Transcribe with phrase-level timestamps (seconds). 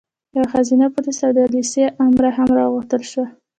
[0.35, 3.33] یوه ښځینه پولیسه او د لېسې امره هم راغوښتل شوې وه.